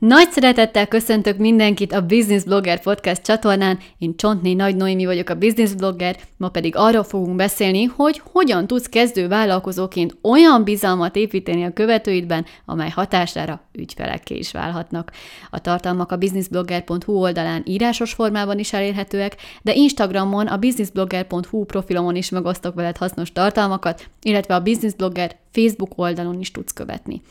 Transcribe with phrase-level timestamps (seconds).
[0.00, 3.78] Nagy szeretettel köszöntök mindenkit a Business Blogger Podcast csatornán.
[3.98, 8.66] Én Csontné Nagy Noémi vagyok a Business Blogger, ma pedig arról fogunk beszélni, hogy hogyan
[8.66, 15.12] tudsz kezdő vállalkozóként olyan bizalmat építeni a követőidben, amely hatására ügyfelekké is válhatnak.
[15.50, 22.30] A tartalmak a businessblogger.hu oldalán írásos formában is elérhetőek, de Instagramon a businessblogger.hu profilomon is
[22.30, 27.22] megosztok veled hasznos tartalmakat, illetve a Business Blogger Facebook oldalon is tudsz követni.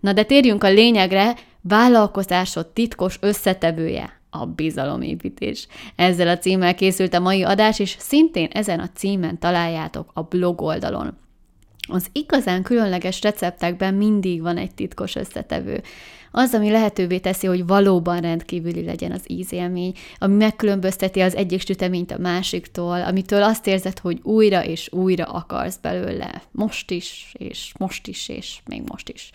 [0.00, 5.66] Na de térjünk a lényegre, vállalkozásod titkos összetevője, a bizalomépítés.
[5.96, 10.60] Ezzel a címmel készült a mai adás, és szintén ezen a címen találjátok a blog
[10.60, 11.18] oldalon.
[11.88, 15.82] Az igazán különleges receptekben mindig van egy titkos összetevő.
[16.32, 22.10] Az, ami lehetővé teszi, hogy valóban rendkívüli legyen az ízélmény, ami megkülönbözteti az egyik süteményt
[22.10, 26.42] a másiktól, amitől azt érzed, hogy újra és újra akarsz belőle.
[26.50, 29.30] Most is, és most is, és még most is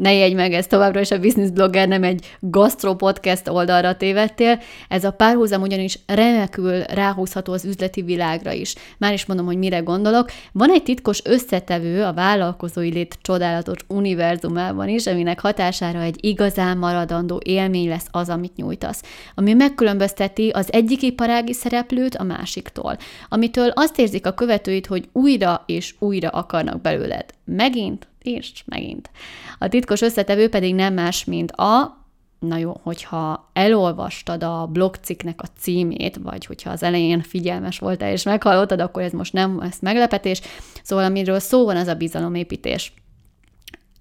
[0.00, 4.60] ne jegy meg, ez továbbra is a business blogger, nem egy gastro podcast oldalra tévedtél.
[4.88, 8.74] Ez a párhuzam ugyanis remekül ráhúzható az üzleti világra is.
[8.98, 10.30] Már is mondom, hogy mire gondolok.
[10.52, 17.40] Van egy titkos összetevő a vállalkozói lét csodálatos univerzumában is, aminek hatására egy igazán maradandó
[17.44, 19.02] élmény lesz az, amit nyújtasz.
[19.34, 22.96] Ami megkülönbözteti az egyik iparági szereplőt a másiktól.
[23.28, 27.24] Amitől azt érzik a követőit, hogy újra és újra akarnak belőled.
[27.44, 29.10] Megint és megint.
[29.58, 31.98] A titkos összetevő pedig nem más, mint a
[32.40, 38.22] Na jó, hogyha elolvastad a blogcikknek a címét, vagy hogyha az elején figyelmes voltál és
[38.22, 40.40] meghallottad, akkor ez most nem lesz meglepetés.
[40.82, 42.92] Szóval amiről szó van, az a bizalomépítés.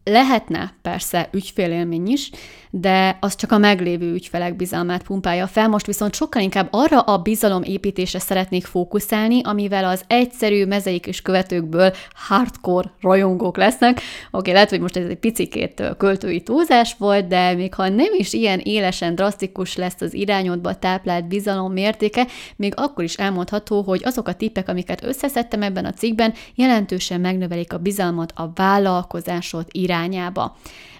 [0.04, 2.32] Lehetne persze ügyfélélmény is,
[2.70, 5.68] de az csak a meglévő ügyfelek bizalmát pumpálja fel.
[5.68, 11.94] Most viszont sokkal inkább arra a bizalomépítésre szeretnék fókuszálni, amivel az egyszerű mezeik és követőkből
[12.14, 14.02] hardcore rajongók lesznek.
[14.32, 18.34] Oké, lehet, hogy most ez egy picikét költői túlzás volt, de még ha nem is
[18.34, 24.28] ilyen élesen drasztikus lesz az irányodba táplált bizalom mértéke, még akkor is elmondható, hogy azok
[24.28, 29.99] a tippek, amiket összeszedtem ebben a cikkben, jelentősen megnövelik a bizalmat a vállalkozásod irányába.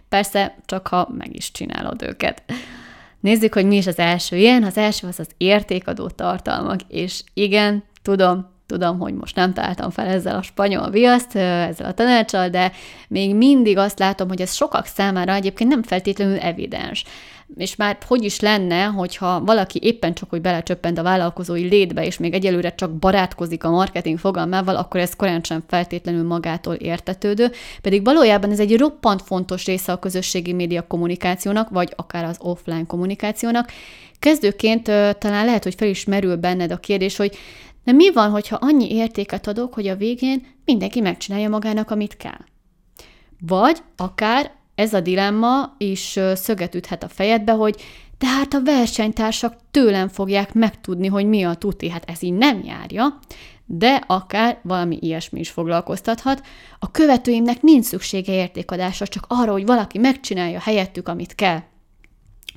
[0.10, 2.44] Persze, csak ha meg is csinálod őket.
[3.20, 4.64] Nézzük, hogy mi is az első ilyen.
[4.64, 10.08] Az első az az értékadó tartalmak, és igen, tudom, tudom, hogy most nem találtam fel
[10.08, 12.72] ezzel a spanyol viaszt, ezzel a tanácsal, de
[13.08, 17.04] még mindig azt látom, hogy ez sokak számára egyébként nem feltétlenül evidens
[17.56, 22.18] és már hogy is lenne, hogyha valaki éppen csak, hogy belecsöppent a vállalkozói létbe, és
[22.18, 27.52] még egyelőre csak barátkozik a marketing fogalmával, akkor ez korán sem feltétlenül magától értetődő,
[27.82, 32.86] pedig valójában ez egy roppant fontos része a közösségi média kommunikációnak, vagy akár az offline
[32.86, 33.72] kommunikációnak.
[34.20, 34.84] Kezdőként
[35.18, 37.38] talán lehet, hogy fel is merül benned a kérdés, hogy
[37.84, 42.40] de mi van, hogyha annyi értéket adok, hogy a végén mindenki megcsinálja magának, amit kell?
[43.48, 47.76] Vagy akár ez a dilemma is szöget üthet a fejedbe, hogy
[48.18, 53.20] tehát a versenytársak tőlem fogják megtudni, hogy mi a tuti, hát ez így nem járja,
[53.66, 56.46] de akár valami ilyesmi is foglalkoztathat.
[56.80, 61.60] A követőimnek nincs szüksége értékadásra, csak arra, hogy valaki megcsinálja helyettük, amit kell.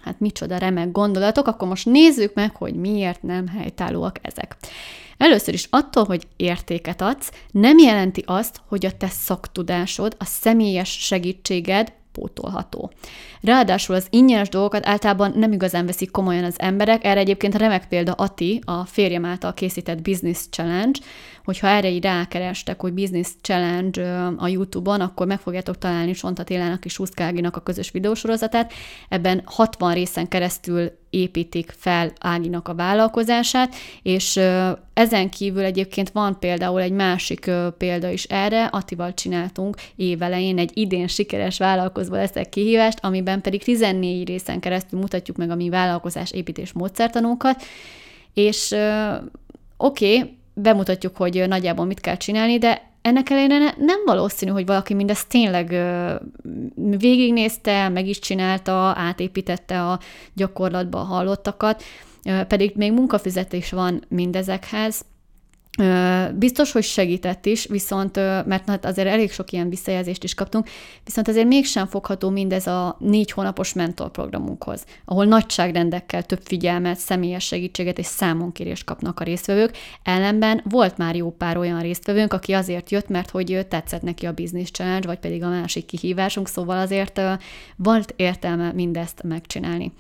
[0.03, 4.57] Hát micsoda remek gondolatok, akkor most nézzük meg, hogy miért nem helytállóak ezek.
[5.17, 10.91] Először is attól, hogy értéket adsz, nem jelenti azt, hogy a te szaktudásod, a személyes
[10.91, 12.91] segítséged pótolható.
[13.41, 18.13] Ráadásul az ingyenes dolgokat általában nem igazán veszik komolyan az emberek, erre egyébként remek példa
[18.13, 20.99] Ati, a férjem által készített Business Challenge,
[21.45, 26.85] hogyha erre így rákerestek, hogy Business Challenge a YouTube-on, akkor meg fogjátok találni Sonta Télának
[26.85, 28.73] és Huszkáginak a közös videósorozatát.
[29.09, 34.41] Ebben 60 részen keresztül építik fel Áginak a vállalkozását, és
[34.95, 41.07] ezen kívül egyébként van például egy másik példa is erre, Atival csináltunk évelején egy idén
[41.07, 46.73] sikeres vállalkozó leszek kihívást, amiben pedig 14 részen keresztül mutatjuk meg a mi vállalkozás építés
[46.73, 47.63] módszertanunkat,
[48.35, 48.75] és
[49.77, 54.95] oké, okay, bemutatjuk, hogy nagyjából mit kell csinálni, de ennek ellenére nem valószínű, hogy valaki
[54.95, 55.77] mindezt tényleg
[56.75, 59.99] végignézte, meg is csinálta, átépítette a
[60.35, 61.83] gyakorlatba a hallottakat,
[62.49, 65.05] pedig még munkafizetés van mindezekhez,
[66.35, 70.69] Biztos, hogy segített is, viszont, mert hát azért elég sok ilyen visszajelzést is kaptunk,
[71.05, 77.99] viszont azért mégsem fogható mindez a négy hónapos mentorprogramunkhoz, ahol nagyságrendekkel több figyelmet, személyes segítséget
[77.99, 79.77] és számonkérést kapnak a résztvevők.
[80.03, 84.33] Ellenben volt már jó pár olyan résztvevőnk, aki azért jött, mert hogy tetszett neki a
[84.33, 87.21] Business Challenge, vagy pedig a másik kihívásunk, szóval azért
[87.77, 89.93] volt értelme mindezt megcsinálni.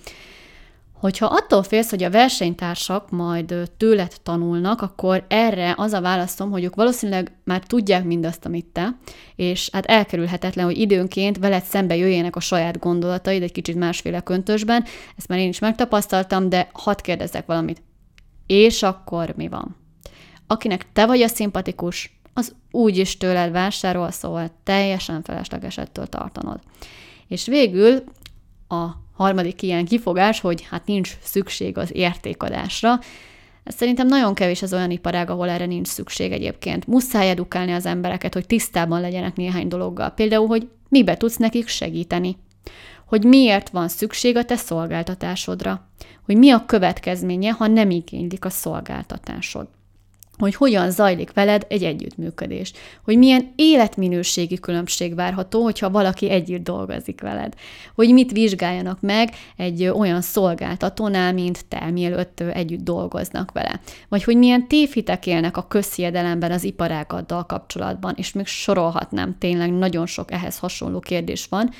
[1.02, 6.64] Hogyha attól félsz, hogy a versenytársak majd tőled tanulnak, akkor erre az a válaszom, hogy
[6.64, 8.96] ők valószínűleg már tudják mindazt, amit te,
[9.36, 14.84] és hát elkerülhetetlen, hogy időnként veled szembe jöjjenek a saját gondolataid egy kicsit másféle köntösben,
[15.16, 17.82] ezt már én is megtapasztaltam, de hadd kérdezzek valamit.
[18.46, 19.76] És akkor mi van?
[20.46, 26.60] Akinek te vagy a szimpatikus, az úgy is tőled vásárol, szóval teljesen felesleges ettől tartanod.
[27.28, 28.04] És végül
[28.68, 28.86] a
[29.22, 32.98] harmadik ilyen kifogás, hogy hát nincs szükség az értékadásra.
[33.64, 36.86] Ez szerintem nagyon kevés az olyan iparág, ahol erre nincs szükség egyébként.
[36.86, 40.10] Muszáj edukálni az embereket, hogy tisztában legyenek néhány dologgal.
[40.10, 42.36] Például, hogy mibe tudsz nekik segíteni.
[43.06, 45.88] Hogy miért van szükség a te szolgáltatásodra.
[46.24, 49.68] Hogy mi a következménye, ha nem igénylik a szolgáltatásod
[50.38, 52.72] hogy hogyan zajlik veled egy együttműködés,
[53.04, 57.54] hogy milyen életminőségi különbség várható, hogyha valaki együtt dolgozik veled,
[57.94, 64.36] hogy mit vizsgáljanak meg egy olyan szolgáltatónál, mint te, mielőtt együtt dolgoznak vele, vagy hogy
[64.36, 70.58] milyen tévhitek élnek a közhiedelemben az iparágaddal kapcsolatban, és még sorolhatnám, tényleg nagyon sok ehhez
[70.58, 71.70] hasonló kérdés van,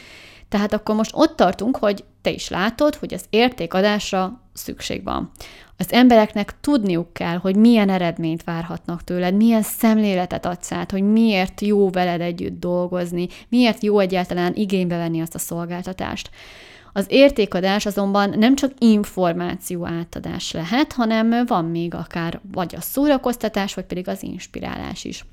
[0.53, 5.31] tehát akkor most ott tartunk, hogy te is látod, hogy az értékadásra szükség van.
[5.77, 11.61] Az embereknek tudniuk kell, hogy milyen eredményt várhatnak tőled, milyen szemléletet adsz át, hogy miért
[11.61, 16.31] jó veled együtt dolgozni, miért jó egyáltalán igénybe venni azt a szolgáltatást.
[16.93, 23.75] Az értékadás azonban nem csak információ átadás lehet, hanem van még akár vagy a szórakoztatás,
[23.75, 25.25] vagy pedig az inspirálás is.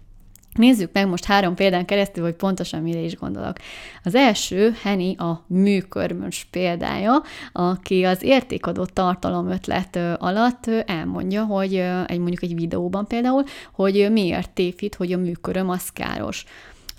[0.54, 3.58] Nézzük meg most három példán keresztül, hogy pontosan mire is gondolok.
[4.04, 11.76] Az első Henny a műkörmös példája, aki az értékadó tartalom ötlet alatt elmondja, hogy
[12.06, 13.44] egy mondjuk egy videóban például,
[13.74, 16.46] hogy miért tévhit, hogy a műköröm az káros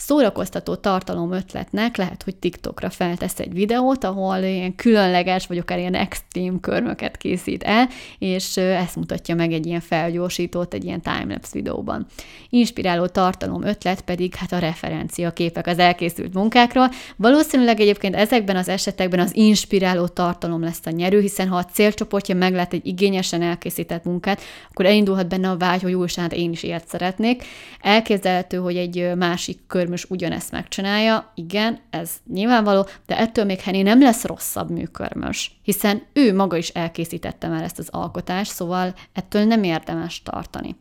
[0.00, 5.94] szórakoztató tartalom ötletnek lehet, hogy TikTokra feltesz egy videót, ahol ilyen különleges, vagy akár ilyen
[5.94, 7.88] extrém körmöket készít el,
[8.19, 12.06] és ezt mutatja meg egy ilyen felgyorsított, egy ilyen timelapse videóban.
[12.49, 16.91] Inspiráló tartalom ötlet pedig hát a referencia képek az elkészült munkákról.
[17.17, 22.35] Valószínűleg egyébként ezekben az esetekben az inspiráló tartalom lesz a nyerő, hiszen ha a célcsoportja
[22.35, 26.88] meglát egy igényesen elkészített munkát, akkor elindulhat benne a vágy, hogy újság, én is ilyet
[26.88, 27.44] szeretnék.
[27.81, 33.82] Elképzelhető, hogy egy másik kör műkörmös ugyanezt megcsinálja, igen, ez nyilvánvaló, de ettől még Henny
[33.82, 39.44] nem lesz rosszabb műkörmös, hiszen ő maga is elkészítette már ezt az alkotást, szóval ettől
[39.44, 40.76] nem érdemes tartani.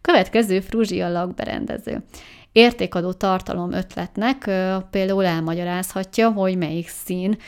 [0.00, 2.04] Következő Fruzsia lakberendező
[2.54, 4.50] értékadó tartalom ötletnek
[4.90, 7.38] például elmagyarázhatja, hogy melyik szín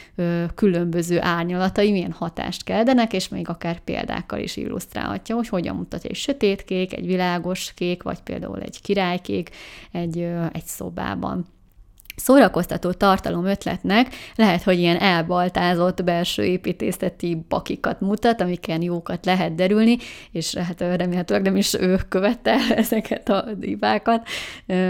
[0.55, 6.17] különböző árnyalatai milyen hatást keldenek, és még akár példákkal is illusztrálhatja, hogy hogyan mutatja egy
[6.17, 9.51] sötét kék, egy világos kék, vagy például egy királykék
[9.93, 10.19] egy,
[10.53, 11.47] egy szobában
[12.17, 19.97] szórakoztató tartalom ötletnek lehet, hogy ilyen elbaltázott belső építészeti bakikat mutat, amiken jókat lehet derülni,
[20.33, 24.27] és hát remélhetőleg nem is ő követte ezeket a divákat,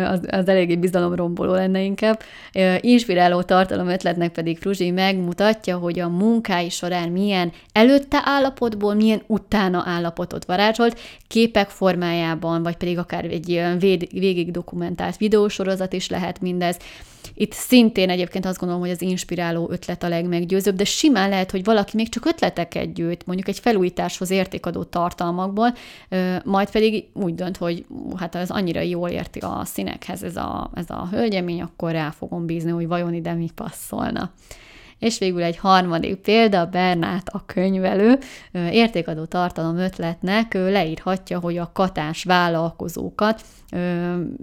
[0.04, 2.20] az, az eléggé bizalomromboló lenne inkább.
[2.80, 9.82] Inspiráló tartalom ötletnek pedig Fruzsi megmutatja, hogy a munkái során milyen előtte állapotból, milyen utána
[9.86, 13.62] állapotot varázsolt, képek formájában, vagy pedig akár egy
[14.12, 16.78] végig dokumentált videósorozat is lehet mindez,
[17.34, 21.64] itt szintén egyébként azt gondolom, hogy az inspiráló ötlet a legmeggyőzőbb, de simán lehet, hogy
[21.64, 25.74] valaki még csak ötleteket gyűjt, mondjuk egy felújításhoz értékadó tartalmakból,
[26.44, 27.84] majd pedig úgy dönt, hogy
[28.16, 32.46] hát az annyira jól érti a színekhez ez a, ez a hölgyemény, akkor rá fogom
[32.46, 34.30] bízni, hogy vajon ide mi passzolna.
[34.98, 38.18] És végül egy harmadik példa, Bernát a könyvelő.
[38.52, 43.42] Értékadó tartalom ötletnek leírhatja, hogy a katás vállalkozókat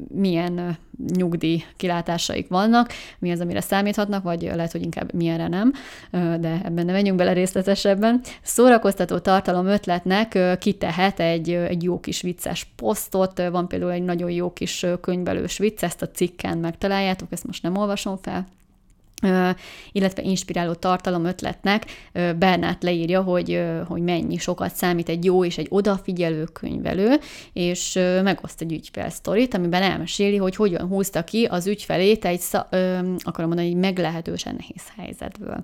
[0.08, 0.78] milyen
[1.14, 5.74] nyugdíj kilátásaik vannak, mi az, amire számíthatnak, vagy lehet, hogy inkább milyenre nem,
[6.12, 8.22] de ebben nem menjünk bele részletesebben.
[8.42, 14.54] Szórakoztató tartalom ötletnek kitehet egy, egy jó kis vicces posztot, van például egy nagyon jó
[14.54, 18.48] kis könyvelős vicc, ezt a cikken megtaláljátok, ezt most nem olvasom fel,
[19.92, 25.68] illetve inspiráló tartalom ötletnek Bernát leírja, hogy, hogy mennyi sokat számít egy jó és egy
[25.70, 27.20] odafigyelő könyvelő,
[27.54, 32.42] és megoszt egy ügyfélsztorit, amiben elmeséli, hogy hogyan húzta ki az ügyfelét egy,
[33.18, 35.62] akarom mondani, egy meglehetősen nehéz helyzetből.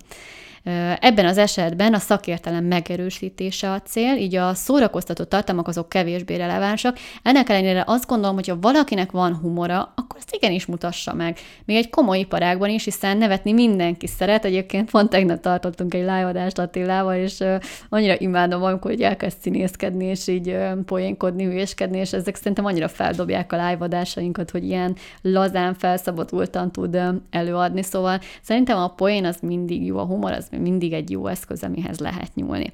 [0.99, 6.97] Ebben az esetben a szakértelem megerősítése a cél, így a szórakoztató tartalmak azok kevésbé relevánsak.
[7.23, 11.37] Ennek ellenére azt gondolom, hogy ha valakinek van humora, akkor ezt igenis mutassa meg.
[11.65, 14.45] Még egy komoly iparágban is, hiszen nevetni mindenki szeret.
[14.45, 17.43] Egyébként pont tegnap tartottunk egy live-adást Attilával, és
[17.89, 23.53] annyira imádom, amikor hogy elkezd színészkedni, és így poénkodni, hülyéskedni, és ezek szerintem annyira feldobják
[23.53, 26.99] a live-adásainkat, hogy ilyen lazán, felszabadultan tud
[27.29, 27.83] előadni.
[27.83, 31.99] Szóval szerintem a poén az mindig jó, a humor az mindig egy jó eszköz, amihez
[31.99, 32.71] lehet nyúlni.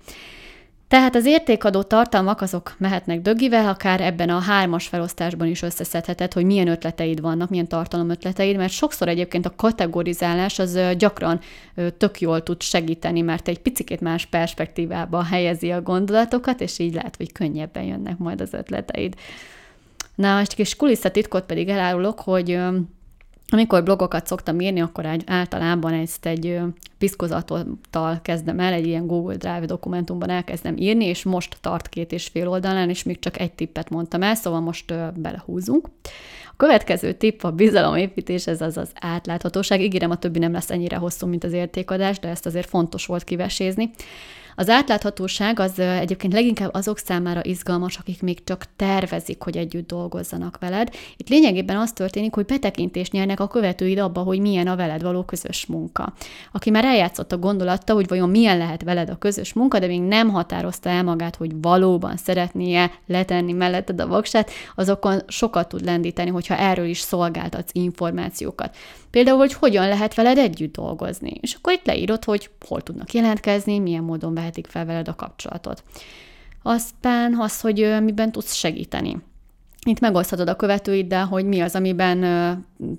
[0.88, 6.46] Tehát az értékadó tartalmak azok mehetnek dögivel, akár ebben a hármas felosztásban is összeszedheted, hogy
[6.46, 11.40] milyen ötleteid vannak, milyen tartalom ötleteid, mert sokszor egyébként a kategorizálás az gyakran
[11.98, 17.16] tök jól tud segíteni, mert egy picit más perspektívába helyezi a gondolatokat, és így lehet,
[17.16, 19.14] hogy könnyebben jönnek majd az ötleteid.
[20.16, 22.60] Na, egy kis kulisszatitkot pedig elárulok, hogy
[23.48, 26.60] amikor blogokat szoktam írni, akkor egy, általában ezt egy
[26.98, 32.28] piszkozattal kezdem el, egy ilyen Google Drive dokumentumban elkezdem írni, és most tart két és
[32.28, 35.90] fél oldalán, és még csak egy tippet mondtam el, szóval most belehúzunk.
[36.52, 39.82] A következő tipp a bizalomépítés, ez az az átláthatóság.
[39.82, 43.24] Ígérem, a többi nem lesz ennyire hosszú, mint az értékadás, de ezt azért fontos volt
[43.24, 43.90] kivesézni.
[44.56, 50.58] Az átláthatóság az egyébként leginkább azok számára izgalmas, akik még csak tervezik, hogy együtt dolgozzanak
[50.60, 50.90] veled.
[51.18, 55.24] Itt lényegében az történik, hogy betekintést nyernek a követőid abba, hogy milyen a veled való
[55.24, 56.14] közös munka.
[56.52, 60.02] Aki már eljátszott a gondolatta, hogy vajon milyen lehet veled a közös munka, de még
[60.02, 66.30] nem határozta el magát, hogy valóban szeretnie letenni melletted a voksát, azokon sokat tud lendíteni,
[66.30, 68.76] hogyha erről is szolgáltatsz információkat.
[69.16, 71.32] Például, hogy hogyan lehet veled együtt dolgozni.
[71.42, 75.84] És akkor itt leírod, hogy hol tudnak jelentkezni, milyen módon vehetik fel veled a kapcsolatot.
[76.64, 79.18] Aztán az, hogy miben tudsz segíteni.
[79.88, 82.24] Itt megoszthatod a követőiddel, hogy mi az, amiben,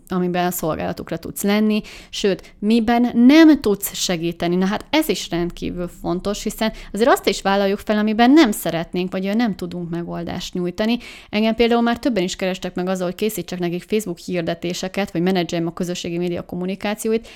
[0.09, 4.57] amiben a szolgálatukra tudsz lenni, sőt, miben nem tudsz segíteni.
[4.57, 9.13] Na hát ez is rendkívül fontos, hiszen azért azt is vállaljuk fel, amiben nem szeretnénk,
[9.13, 10.99] vagy nem tudunk megoldást nyújtani.
[11.31, 15.67] Engem például már többen is kerestek meg azzal, hogy készítsek nekik Facebook hirdetéseket, vagy menedzseljem
[15.67, 17.29] a közösségi média kommunikációit,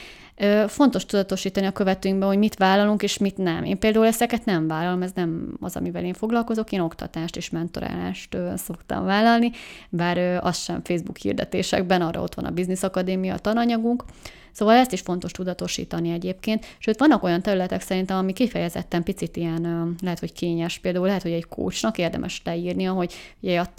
[0.67, 3.65] fontos tudatosítani a követőinkbe, hogy mit vállalunk és mit nem.
[3.65, 8.37] Én például ezeket nem vállalom, ez nem az, amivel én foglalkozok, én oktatást és mentorálást
[8.57, 9.51] szoktam vállalni,
[9.89, 14.05] bár az sem Facebook hirdetésekben, arra ott van a Business Akadémia, a tananyagunk,
[14.53, 16.67] Szóval ezt is fontos tudatosítani egyébként.
[16.79, 20.79] Sőt, vannak olyan területek szerintem, ami kifejezetten picit ilyen, lehet, hogy kényes.
[20.79, 23.15] Például lehet, hogy egy kócsnak érdemes leírnia, hogy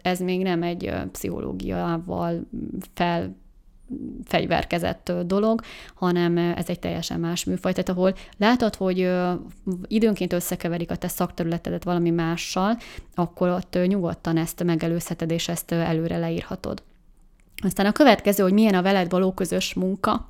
[0.02, 2.48] ez még nem egy pszichológiával
[2.94, 3.36] fel
[4.24, 5.62] fegyverkezett dolog,
[5.96, 7.72] hanem ez egy teljesen más műfaj.
[7.72, 9.12] Tehát ahol látod, hogy
[9.88, 12.78] időnként összekeverik a te szakterületedet valami mással,
[13.16, 16.84] akkor ott nyugodtan ezt megelőzheted, és ezt előre leírhatod.
[17.64, 20.30] Aztán a következő, hogy milyen a veled való közös munka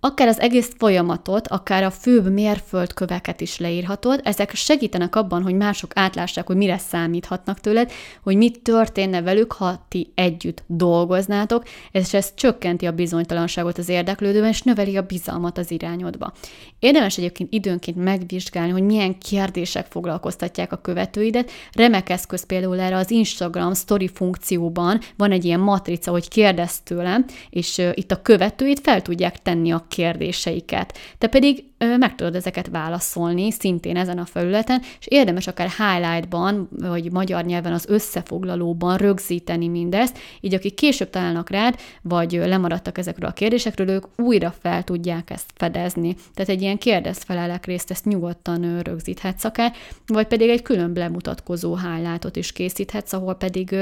[0.00, 5.90] akár az egész folyamatot, akár a főbb mérföldköveket is leírhatod, ezek segítenek abban, hogy mások
[5.94, 7.92] átlássák, hogy mire számíthatnak tőled,
[8.22, 14.48] hogy mit történne velük, ha ti együtt dolgoznátok, és ez csökkenti a bizonytalanságot az érdeklődőben,
[14.48, 16.32] és növeli a bizalmat az irányodba.
[16.78, 21.50] Érdemes egyébként időnként megvizsgálni, hogy milyen kérdések foglalkoztatják a követőidet.
[21.72, 27.24] Remek eszköz például erre az Instagram story funkcióban van egy ilyen matrica, hogy kérdez tőlem,
[27.50, 30.98] és itt a követőid fel tudják tenni a kérdéseiket.
[31.18, 36.68] Te pedig ö, meg tudod ezeket válaszolni, szintén ezen a felületen, és érdemes akár highlightban,
[36.78, 43.28] vagy magyar nyelven az összefoglalóban rögzíteni mindezt, így akik később találnak rád, vagy lemaradtak ezekről
[43.28, 46.14] a kérdésekről, ők újra fel tudják ezt fedezni.
[46.34, 49.72] Tehát egy ilyen kérdezfelelek részt ezt nyugodtan rögzíthetsz akár,
[50.06, 53.74] vagy pedig egy külön bemutatkozó highlightot is készíthetsz, ahol pedig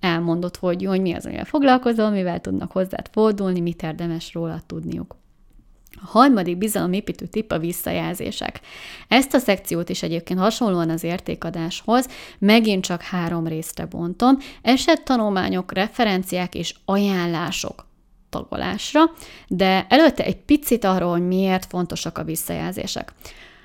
[0.00, 5.16] elmondod, hogy, hogy mi az, amivel foglalkozol, mivel tudnak hozzád fordulni, mit érdemes róla tudniuk.
[6.02, 8.60] A harmadik bizalomépítő tipp a visszajelzések.
[9.08, 14.38] Ezt a szekciót is egyébként hasonlóan az értékadáshoz megint csak három részre bontom.
[14.62, 17.86] Esettanulmányok, referenciák és ajánlások
[18.30, 19.00] tagolásra,
[19.48, 23.12] de előtte egy picit arról, hogy miért fontosak a visszajelzések.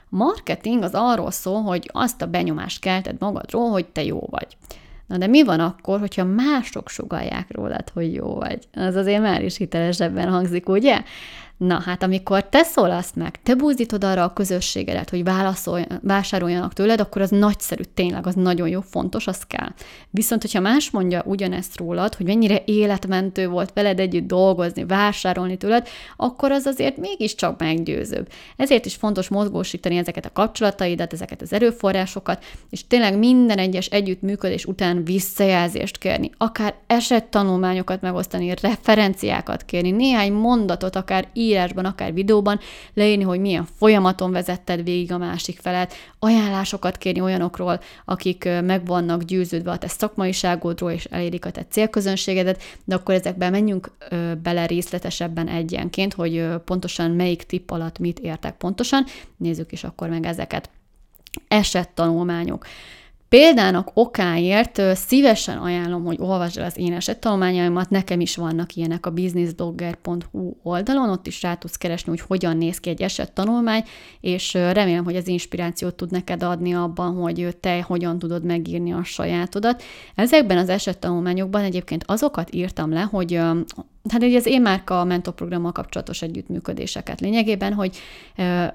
[0.10, 4.58] Marketing az arról szól, hogy azt a benyomást kelted magadról, hogy te jó vagy.
[5.08, 8.68] Na de mi van akkor, hogyha mások sugalják rólad, hogy jó vagy?
[8.74, 11.04] Az azért már is hitelesebben hangzik, ugye?
[11.62, 15.24] Na hát, amikor te szólasz meg, te búzítod arra a közösségedet, hogy
[16.02, 19.68] vásároljanak tőled, akkor az nagyszerű, tényleg, az nagyon jó, fontos, az kell.
[20.10, 25.88] Viszont, hogyha más mondja ugyanezt rólad, hogy mennyire életmentő volt veled együtt dolgozni, vásárolni tőled,
[26.18, 28.28] akkor az azért mégiscsak meggyőzőbb.
[28.58, 34.66] Ezért is fontos mozgósítani ezeket a kapcsolataidat, ezeket az erőforrásokat, és tényleg minden egyes együttműködés
[34.66, 42.60] után visszajelzést kérni, akár esettanulmányokat megosztani, referenciákat kérni, néhány mondatot, akár így írásban, akár videóban
[42.94, 49.24] leírni, hogy milyen folyamaton vezetted végig a másik felet, ajánlásokat kérni olyanokról, akik meg vannak
[49.24, 53.92] győződve a te szakmaiságodról, és elérik a te célközönségedet, de akkor ezekben menjünk
[54.44, 59.06] bele részletesebben egyenként, hogy pontosan melyik tipp alatt mit értek pontosan.
[59.38, 60.70] Nézzük is akkor meg ezeket.
[61.48, 62.66] Esettanulmányok.
[63.36, 69.12] Példának okáért szívesen ajánlom, hogy olvasd el az én esettanulmányaimat, nekem is vannak ilyenek a
[69.12, 73.84] businessblogger.hu oldalon, ott is rá tudsz keresni, hogy hogyan néz ki egy esettanulmány,
[74.22, 79.04] és remélem, hogy az inspirációt tud neked adni abban, hogy te hogyan tudod megírni a
[79.04, 79.84] sajátodat.
[80.16, 83.40] Ezekben az esettanulmányokban egyébként azokat írtam le, hogy
[84.10, 87.98] hát ugye az én márka mentorprogrammal kapcsolatos együttműködéseket lényegében, hogy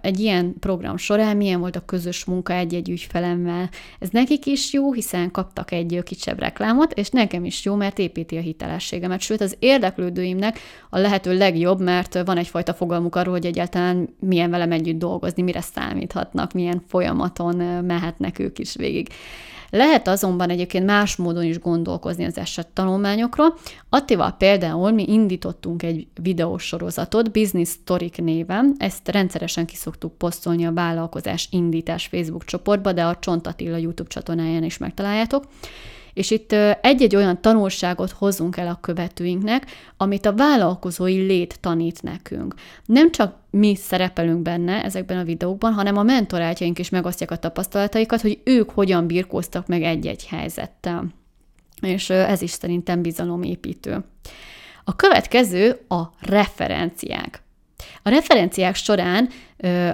[0.00, 3.68] egy ilyen program során milyen volt a közös munka egy-egy ügyfelemmel.
[3.98, 8.36] Ez nekik is jó, hiszen kaptak egy kisebb reklámot, és nekem is jó, mert építi
[8.36, 9.20] a hitelességemet.
[9.20, 10.58] Sőt, az érdeklődőimnek
[10.90, 15.60] a lehető legjobb, mert van egyfajta fogalmuk arról, hogy egyáltalán milyen velem együtt dolgozni, mire
[15.60, 19.08] számíthatnak, milyen folyamaton mehetnek ők is végig.
[19.76, 23.54] Lehet azonban egyébként más módon is gondolkozni az esettanulmányokról.
[23.88, 30.72] Attival például mi indítottunk egy videósorozatot Business Storik néven, ezt rendszeresen ki szoktuk posztolni a
[30.72, 35.44] vállalkozás indítás Facebook csoportba, de a Csont Attila YouTube csatornáján is megtaláljátok.
[36.16, 42.54] És itt egy-egy olyan tanulságot hozunk el a követőinknek, amit a vállalkozói lét tanít nekünk.
[42.84, 48.20] Nem csak mi szerepelünk benne ezekben a videókban, hanem a mentorátjaink is megosztják a tapasztalataikat,
[48.20, 51.06] hogy ők hogyan birkóztak meg egy-egy helyzettel.
[51.80, 54.04] És ez is szerintem bizalomépítő.
[54.84, 57.42] A következő a referenciák.
[58.06, 59.28] A referenciák során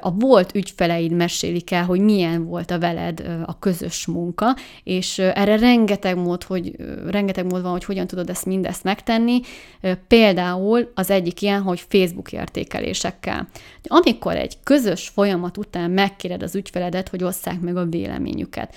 [0.01, 5.57] a volt ügyfeleid mesélik el, hogy milyen volt a veled a közös munka, és erre
[5.57, 6.77] rengeteg mód, hogy,
[7.11, 9.41] rengeteg mód van, hogy hogyan tudod ezt mindezt megtenni.
[10.09, 13.49] Például az egyik ilyen, hogy Facebook értékelésekkel.
[13.83, 18.75] Amikor egy közös folyamat után megkéred az ügyfeledet, hogy osszák meg a véleményüket.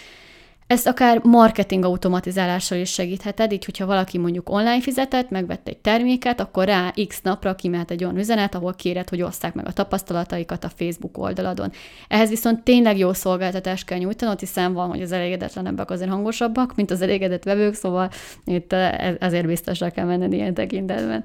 [0.68, 6.40] Ezt akár marketing automatizálással is segítheted, így hogyha valaki mondjuk online fizetett, megvett egy terméket,
[6.40, 10.64] akkor rá x napra kimehet egy olyan üzenet, ahol kéred, hogy osszák meg a tapasztalataikat
[10.64, 11.72] a Facebook oldaladon.
[12.08, 16.92] Ehhez viszont tényleg jó szolgáltatást kell nyújtanod, hiszen van, hogy az elégedetlenebbek azért hangosabbak, mint
[16.92, 18.10] az elégedett vevők, szóval
[18.46, 21.24] itt eh, ezért biztosra kell menned ilyen tekintetben.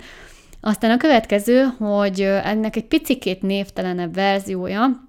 [0.60, 5.08] Aztán a következő, hogy ennek egy picikét névtelenebb verziója,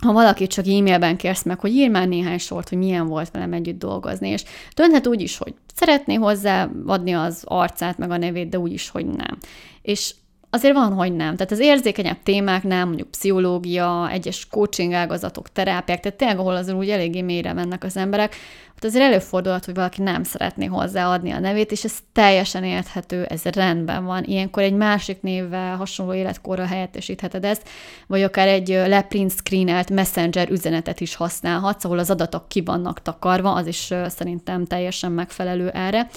[0.00, 3.52] ha valaki csak e-mailben kérsz meg, hogy írj már néhány sort, hogy milyen volt velem
[3.52, 8.48] együtt dolgozni, és dönthet úgy is, hogy szeretné hozzá adni az arcát, meg a nevét,
[8.48, 9.38] de úgy is, hogy nem.
[9.82, 10.14] És
[10.50, 11.36] azért van, hogy nem.
[11.36, 16.90] Tehát az érzékenyebb témáknál, mondjuk pszichológia, egyes coaching ágazatok, terápiák, tehát tényleg, ahol azért úgy
[16.90, 18.36] eléggé mélyre mennek az emberek,
[18.76, 23.42] ott azért előfordulhat, hogy valaki nem szeretné hozzáadni a nevét, és ez teljesen érthető, ez
[23.42, 24.24] rendben van.
[24.24, 27.68] Ilyenkor egy másik névvel hasonló életkorra helyettesítheted ezt,
[28.06, 33.52] vagy akár egy leprint screenelt messenger üzenetet is használhatsz, ahol az adatok ki vannak takarva,
[33.52, 36.08] az is szerintem teljesen megfelelő erre.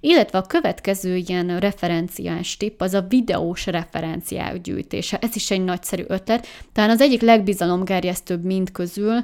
[0.00, 5.18] Illetve a következő ilyen referenciás tipp az a videós referenciák gyűjtése.
[5.18, 6.46] Ez is egy nagyszerű ötlet.
[6.72, 9.22] Talán az egyik legbizalomgerjesztőbb mind közül,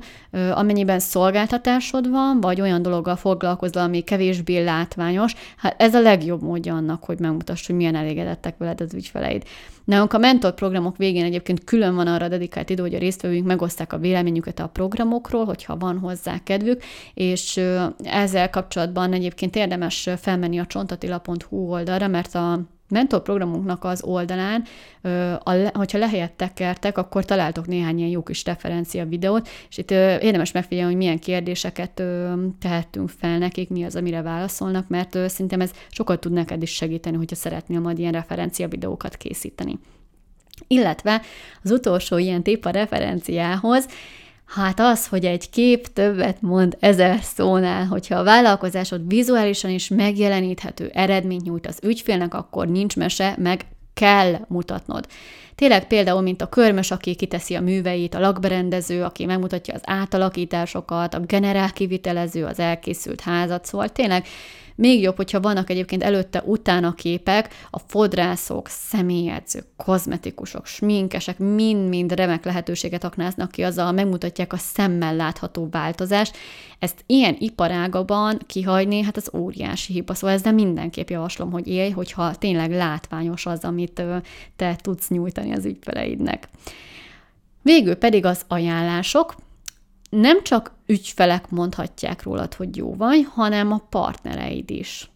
[0.53, 6.75] amennyiben szolgáltatásod van, vagy olyan dologgal foglalkozol, ami kevésbé látványos, hát ez a legjobb módja
[6.75, 9.45] annak, hogy megmutass, hogy milyen elégedettek veled az ügyfeleid.
[9.85, 13.92] Nálunk a mentor programok végén egyébként külön van arra dedikált idő, hogy a résztvevőink megoszták
[13.92, 16.83] a véleményüket a programokról, hogyha van hozzá kedvük,
[17.14, 17.61] és
[18.03, 22.61] ezzel kapcsolatban egyébként érdemes felmenni a csontatila.hu oldalra, mert a
[22.93, 24.65] mentorprogramunknak az oldalán,
[25.73, 30.91] hogyha lehelyett tekertek, akkor találtok néhány ilyen jó kis referencia videót, és itt érdemes megfigyelni,
[30.91, 32.03] hogy milyen kérdéseket
[32.59, 37.17] tehetünk fel nekik, mi az, amire válaszolnak, mert szerintem ez sokat tud neked is segíteni,
[37.17, 39.79] hogyha szeretnél majd ilyen referencia videókat készíteni.
[40.67, 41.23] Illetve
[41.63, 43.87] az utolsó ilyen tipp a referenciához,
[44.47, 50.91] Hát az, hogy egy kép többet mond ezer szónál, hogyha a vállalkozásod vizuálisan is megjeleníthető
[50.95, 55.07] eredményt nyújt az ügyfélnek, akkor nincs mese, meg kell mutatnod.
[55.55, 61.15] Tényleg például, mint a körmös, aki kiteszi a műveit, a lakberendező, aki megmutatja az átalakításokat,
[61.15, 64.27] a generál kivitelező, az elkészült házat, szóval tényleg
[64.75, 73.05] még jobb, hogyha vannak egyébként előtte-utána képek, a fodrászok, személyedzők, kozmetikusok, sminkesek mind-mind remek lehetőséget
[73.05, 76.37] aknáznak ki, azzal megmutatják a szemmel látható változást.
[76.79, 80.15] Ezt ilyen iparágaban kihagyni, hát az óriási hiba.
[80.15, 84.03] Szóval ezzel mindenképp javaslom, hogy élj, hogyha tényleg látványos az, amit
[84.57, 86.49] te tudsz nyújtani az ügyfeleidnek.
[87.63, 89.35] Végül pedig az ajánlások
[90.11, 95.11] nem csak ügyfelek mondhatják rólad, hogy jó vagy, hanem a partnereid is.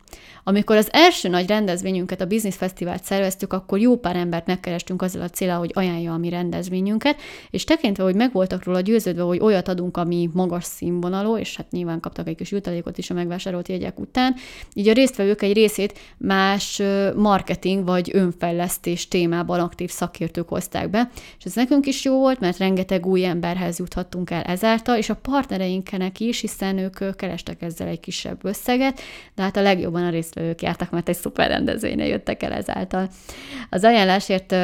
[0.48, 5.22] Amikor az első nagy rendezvényünket, a Business Fesztivált szerveztük, akkor jó pár embert megkerestünk azzal
[5.22, 9.68] a célra, hogy ajánlja a mi rendezvényünket, és tekintve, hogy megvoltak róla győződve, hogy olyat
[9.68, 14.00] adunk, ami magas színvonalú, és hát nyilván kaptak egy kis jutalékot is a megvásárolt jegyek
[14.00, 14.34] után,
[14.74, 16.82] így a résztvevők egy részét más
[17.16, 22.58] marketing vagy önfejlesztés témában aktív szakértők hozták be, és ez nekünk is jó volt, mert
[22.58, 27.88] rengeteg új emberhez juthattunk el ezáltal, és a partner partnereinknek is, hiszen ők kerestek ezzel
[27.88, 29.00] egy kisebb összeget,
[29.34, 33.08] de hát a legjobban a résztvevők jártak, mert egy szuper rendezvényre jöttek el ezáltal.
[33.70, 34.54] Az ajánlásért,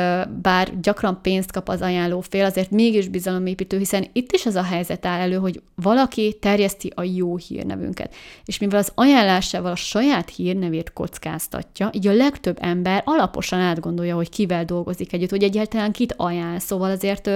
[0.41, 4.63] bár gyakran pénzt kap az ajánló fél, azért mégis bizalomépítő, hiszen itt is az a
[4.63, 8.15] helyzet áll elő, hogy valaki terjeszti a jó hírnevünket.
[8.45, 14.29] És mivel az ajánlásával a saját hírnevét kockáztatja, így a legtöbb ember alaposan átgondolja, hogy
[14.29, 16.59] kivel dolgozik együtt, hogy egyáltalán kit ajánl.
[16.59, 17.31] Szóval azért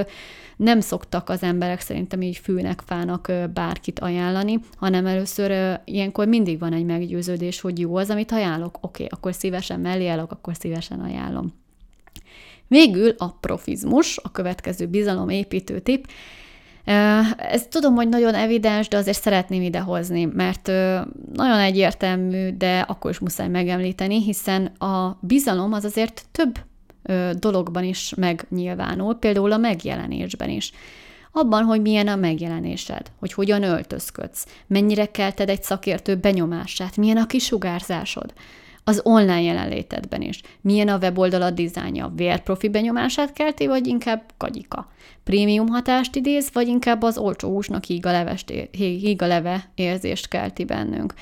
[0.57, 6.73] nem szoktak az emberek szerintem így fűnek, fának bárkit ajánlani, hanem először ilyenkor mindig van
[6.73, 8.77] egy meggyőződés, hogy jó az, amit ajánlok.
[8.81, 11.55] Oké, okay, akkor szívesen mellé állok, akkor szívesen ajánlom.
[12.69, 16.07] Végül a profizmus, a következő bizalomépítő tip.
[17.37, 20.67] Ez tudom, hogy nagyon evidens, de azért szeretném idehozni, mert
[21.33, 26.59] nagyon egyértelmű, de akkor is muszáj megemlíteni, hiszen a bizalom az azért több
[27.39, 30.73] dologban is megnyilvánul, például a megjelenésben is.
[31.39, 37.27] Abban, hogy milyen a megjelenésed, hogy hogyan öltözködsz, mennyire kelted egy szakértő benyomását, milyen a
[37.27, 38.33] kisugárzásod,
[38.85, 40.41] az online jelenlétedben is.
[40.61, 42.13] Milyen a weboldalad dizájnja?
[42.15, 44.91] Vérprofi benyomását kelti, vagy inkább kagyika?
[45.25, 47.89] Prémium hatást idéz, vagy inkább az olcsó húsnak
[49.27, 51.15] leve érzést kelti bennünk?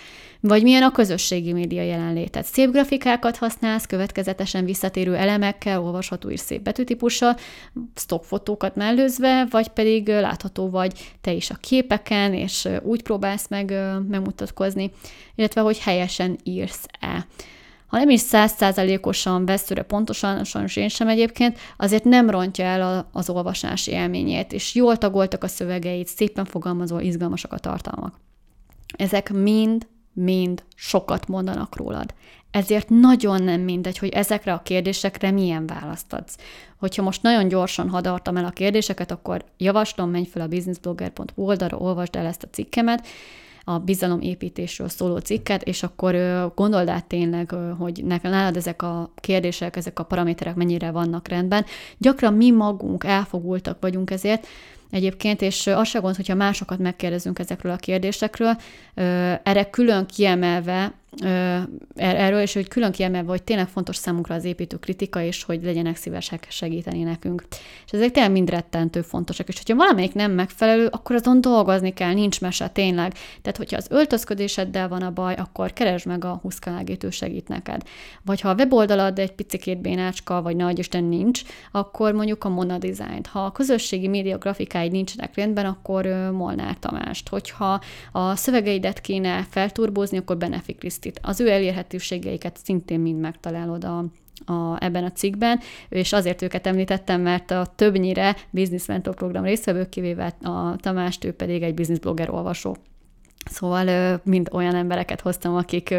[0.46, 2.44] Vagy milyen a közösségi média jelenléted?
[2.44, 7.36] Szép grafikákat használsz, következetesen visszatérő elemekkel, olvasható és szép betűtípussal,
[7.94, 13.74] stockfotókat mellőzve, vagy pedig látható vagy te is a képeken, és úgy próbálsz meg
[14.08, 14.92] megmutatkozni,
[15.34, 17.26] illetve hogy helyesen írsz-e
[17.86, 23.30] ha nem is százszázalékosan veszőre pontosan, sajnos én sem egyébként, azért nem rontja el az
[23.30, 28.20] olvasási élményét, és jól tagoltak a szövegeit, szépen fogalmazol, izgalmasak a tartalmak.
[28.96, 32.14] Ezek mind mind sokat mondanak rólad.
[32.50, 36.36] Ezért nagyon nem mindegy, hogy ezekre a kérdésekre milyen választ adsz.
[36.78, 41.76] Hogyha most nagyon gyorsan hadartam el a kérdéseket, akkor javaslom, menj fel a businessblogger.hu oldalra,
[41.76, 43.06] olvasd el ezt a cikkemet,
[43.64, 46.14] a bizalomépítésről szóló cikket, és akkor
[46.54, 51.64] gondold át tényleg, hogy nálad ezek a kérdések, ezek a paraméterek mennyire vannak rendben.
[51.98, 54.46] Gyakran mi magunk elfogultak vagyunk ezért,
[54.90, 58.56] egyébként, és az se gond, hogyha másokat megkérdezünk ezekről a kérdésekről,
[59.42, 60.92] erre külön kiemelve
[61.94, 65.96] erről, és hogy külön kiemelve, hogy tényleg fontos számunkra az építő kritika, és hogy legyenek
[65.96, 67.44] szívesek segíteni nekünk.
[67.86, 72.12] És ezek tényleg mind rettentő fontosak, és hogyha valamelyik nem megfelelő, akkor azon dolgozni kell,
[72.12, 73.12] nincs mese, tényleg.
[73.42, 77.82] Tehát, hogyha az öltözködéseddel van a baj, akkor keresd meg a huszkalágítő segít neked.
[78.24, 82.78] Vagy ha a weboldalad egy picikét bénácska, vagy nagy Isten nincs, akkor mondjuk a Mona
[82.78, 83.26] Design-t.
[83.26, 87.28] Ha a közösségi média grafikáid nincsenek rendben, akkor Molnár Tamást.
[87.28, 87.80] Hogyha
[88.12, 90.36] a szövegeidet kéne felturbózni, akkor
[91.04, 91.20] Krisztit.
[91.22, 93.98] Az ő elérhetőségeiket szintén mind megtalálod a,
[94.52, 99.88] a, ebben a cikkben, és azért őket említettem, mert a többnyire Business Mentor program résztvevők,
[99.88, 102.76] kivéve a Tamást, ő pedig egy business blogger olvasó.
[103.50, 105.94] Szóval mind olyan embereket hoztam, akik,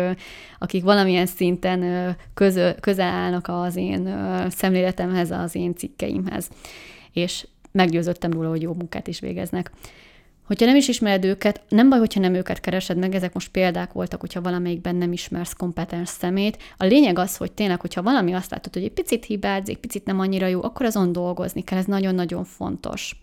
[0.59, 4.09] akik valamilyen szinten közö, közel állnak az én
[4.49, 6.49] szemléletemhez, az én cikkeimhez.
[7.13, 9.71] És meggyőzöttem róla, hogy jó munkát is végeznek.
[10.45, 13.91] Hogyha nem is ismered őket, nem baj, hogyha nem őket keresed meg, ezek most példák
[13.91, 16.57] voltak, hogyha valamelyikben nem ismersz kompetens szemét.
[16.77, 20.19] A lényeg az, hogy tényleg, hogyha valami azt látod, hogy egy picit hibázik, picit nem
[20.19, 23.21] annyira jó, akkor azon dolgozni kell, ez nagyon-nagyon fontos.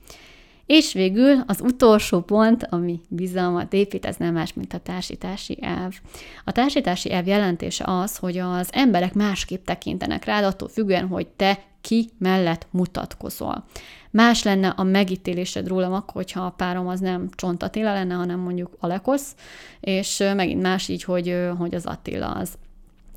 [0.73, 5.93] És végül az utolsó pont, ami bizalmat épít, ez nem más, mint a társítási elv.
[6.45, 11.59] A társítási elv jelentése az, hogy az emberek másképp tekintenek rád, attól függően, hogy te
[11.81, 13.65] ki mellett mutatkozol.
[14.11, 18.39] Más lenne a megítélésed rólam akkor, hogyha a párom az nem Csont Attila lenne, hanem
[18.39, 19.35] mondjuk Alekosz,
[19.81, 22.59] és megint más így, hogy, hogy az Attila az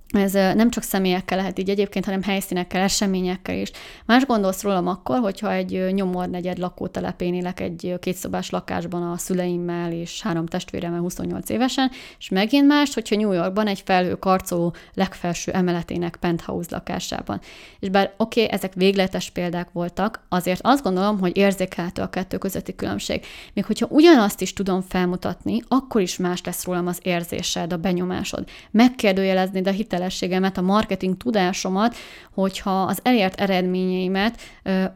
[0.10, 3.72] ez nem csak személyekkel lehet így egyébként, hanem helyszínekkel, eseményekkel is.
[4.06, 10.22] Más gondolsz rólam akkor, hogyha egy nyomornegyed lakótelepén élek egy kétszobás lakásban a szüleimmel és
[10.22, 16.16] három testvéremmel 28 évesen, és megint más, hogyha New Yorkban egy felhő karcoló legfelső emeletének
[16.16, 17.40] penthouse lakásában.
[17.80, 22.38] És bár oké, okay, ezek végletes példák voltak, azért azt gondolom, hogy érzékelhető a kettő
[22.38, 23.26] közötti különbség.
[23.54, 28.48] Még hogyha ugyanazt is tudom felmutatni, akkor is más lesz rólam az érzésed, a benyomásod.
[28.72, 31.96] Megkérdőjelezni, de hitel hitelességemet, a marketing tudásomat,
[32.34, 34.40] hogyha az elért eredményeimet,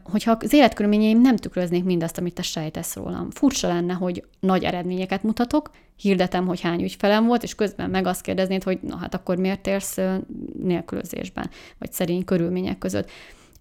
[0.02, 3.30] hogyha az életkörülményeim nem tükröznék mindazt, amit te sejtesz rólam.
[3.30, 8.20] Furcsa lenne, hogy nagy eredményeket mutatok, hirdetem, hogy hány ügyfelem volt, és közben meg azt
[8.22, 9.98] kérdeznéd, hogy na hát akkor miért érsz
[10.62, 13.10] nélkülözésben, vagy szerény körülmények között.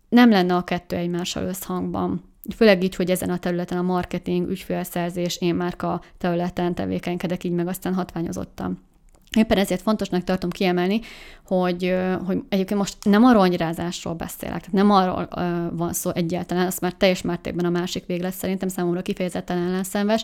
[0.10, 2.24] Nem lenne a kettő egymással összhangban.
[2.56, 7.68] Főleg így, hogy ezen a területen a marketing, ügyfélszerzés, én márka területen tevékenykedek, így meg
[7.68, 8.88] aztán hatványozottam.
[9.38, 11.00] Éppen ezért fontosnak tartom kiemelni,
[11.46, 15.28] hogy, hogy egyébként most nem a rongyrázásról beszélek, tehát nem arról
[15.72, 20.24] van szó egyáltalán, az már teljes mértékben a másik véglet szerintem számomra kifejezetten ellenszenves.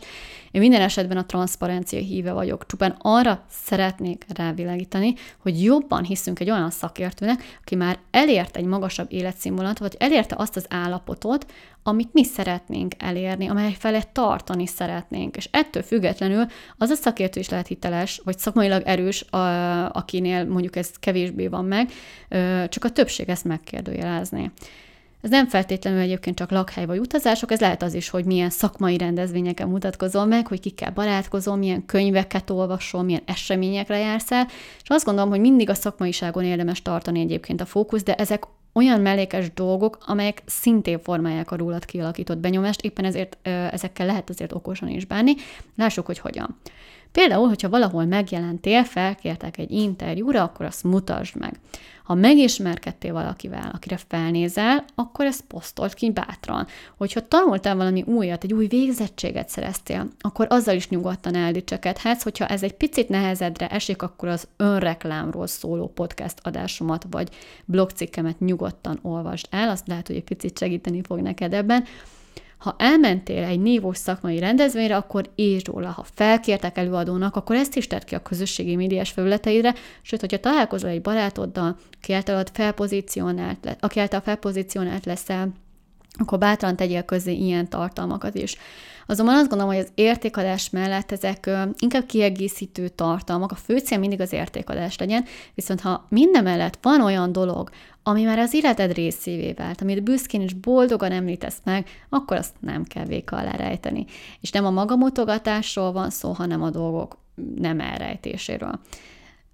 [0.51, 6.51] Én minden esetben a transzparencia híve vagyok, csupán arra szeretnék rávilágítani, hogy jobban hiszünk egy
[6.51, 11.45] olyan szakértőnek, aki már elért egy magasabb életszínvonalat, vagy elérte azt az állapotot,
[11.87, 15.37] amit mi szeretnénk elérni, amely felett tartani szeretnénk.
[15.37, 16.45] És ettől függetlenül
[16.77, 19.37] az a szakértő is lehet hiteles, vagy szakmailag erős, a,
[19.91, 21.91] akinél mondjuk ez kevésbé van meg,
[22.69, 24.51] csak a többség ezt megkérdőjelezné.
[25.21, 28.97] Ez nem feltétlenül egyébként csak lakhely vagy utazások, ez lehet az is, hogy milyen szakmai
[28.97, 34.47] rendezvényeken mutatkozol meg, hogy kikkel barátkozol, milyen könyveket olvasol, milyen eseményekre jársz el,
[34.83, 38.43] és azt gondolom, hogy mindig a szakmaiságon érdemes tartani egyébként a fókusz, de ezek
[38.75, 44.53] olyan mellékes dolgok, amelyek szintén formálják a rólad kialakított benyomást, éppen ezért ezekkel lehet azért
[44.53, 45.33] okosan is bánni.
[45.75, 46.57] Lássuk, hogy hogyan.
[47.11, 51.59] Például, hogyha valahol megjelentél, felkértek egy interjúra, akkor azt mutasd meg.
[52.05, 56.67] Ha megismerkedtél valakivel, akire felnézel, akkor ezt posztolt ki bátran.
[56.97, 62.63] Hogyha tanultál valami újat, egy új végzettséget szereztél, akkor azzal is nyugodtan eldicsekedhetsz, hogyha ez
[62.63, 67.29] egy picit nehezedre esik, akkor az önreklámról szóló podcast adásomat vagy
[67.65, 71.83] blogcikkemet nyugodtan olvasd el, azt lehet, hogy egy picit segíteni fog neked ebben,
[72.65, 75.89] ha elmentél egy nívós szakmai rendezvényre, akkor írd róla.
[75.89, 80.89] Ha felkértek előadónak, akkor ezt is tedd ki a közösségi médiás felületeidre, sőt, hogyha találkozol
[80.89, 85.49] egy barátoddal, aki által felpozícionált, aki által felpozícionált leszel,
[86.17, 88.57] akkor bátran tegyél közé ilyen tartalmakat is.
[89.05, 94.21] Azonban azt gondolom, hogy az értékadás mellett ezek inkább kiegészítő tartalmak, a fő cél mindig
[94.21, 97.69] az értékadás legyen, viszont ha minden mellett van olyan dolog,
[98.07, 102.83] ami már az életed részévé vált, amit büszkén és boldogan említesz meg, akkor azt nem
[102.83, 104.05] kell véka alá rejteni.
[104.41, 107.17] És nem a magamutogatásról van szó, hanem a dolgok
[107.55, 108.79] nem elrejtéséről.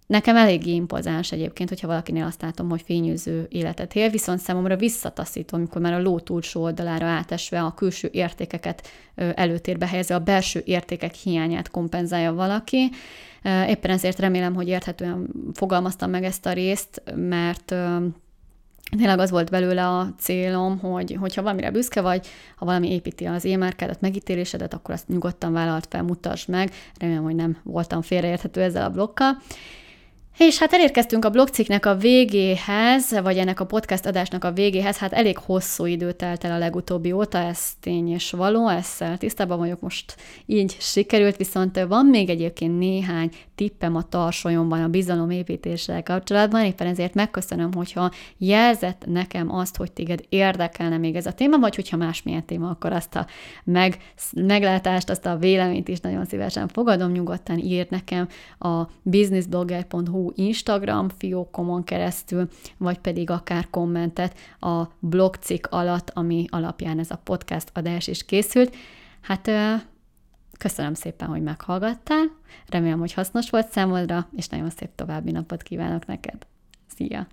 [0.07, 5.57] Nekem eléggé impozáns egyébként, hogyha valakinél azt látom, hogy fényűző életet él, viszont számomra visszataszító,
[5.57, 11.13] amikor már a ló túlsó oldalára átesve a külső értékeket előtérbe helyezve, a belső értékek
[11.13, 12.89] hiányát kompenzálja valaki.
[13.67, 17.75] Éppen ezért remélem, hogy érthetően fogalmaztam meg ezt a részt, mert
[18.97, 23.45] tényleg az volt belőle a célom, hogy hogyha valamire büszke vagy, ha valami építi az
[23.45, 26.71] émárkádat, megítélésedet, akkor azt nyugodtan vállalt fel, mutasd meg.
[26.99, 29.37] Remélem, hogy nem voltam félreérthető ezzel a blokkal.
[30.37, 35.13] És hát elérkeztünk a blogcikknek a végéhez, vagy ennek a podcast adásnak a végéhez, hát
[35.13, 39.79] elég hosszú idő telt el a legutóbbi óta, ez tény és való, ezzel tisztában vagyok,
[39.79, 46.87] most így sikerült, viszont van még egyébként néhány tippem a tarsolyomban a bizalomépítéssel kapcsolatban, éppen
[46.87, 51.97] ezért megköszönöm, hogyha jelzett nekem azt, hogy téged érdekelne még ez a téma, vagy hogyha
[51.97, 53.25] másmilyen téma, akkor azt a
[53.63, 53.97] meg,
[54.35, 58.27] meglátást, azt a véleményt is nagyon szívesen fogadom, nyugodtan írt nekem
[58.59, 67.11] a businessblogger.hu Instagram fiókomon keresztül, vagy pedig akár kommentet a blogcikk alatt, ami alapján ez
[67.11, 68.75] a podcast adás is készült.
[69.21, 69.51] Hát
[70.61, 72.25] köszönöm szépen, hogy meghallgattál,
[72.67, 76.47] remélem, hogy hasznos volt számodra, és nagyon szép további napot kívánok neked.
[76.95, 77.27] Szia!